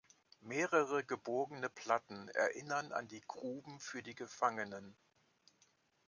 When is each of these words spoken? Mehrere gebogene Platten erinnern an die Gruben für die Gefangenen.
Mehrere 0.41 1.03
gebogene 1.03 1.69
Platten 1.69 2.27
erinnern 2.29 2.91
an 2.91 3.07
die 3.07 3.21
Gruben 3.21 3.79
für 3.79 4.01
die 4.01 4.15
Gefangenen. 4.15 4.95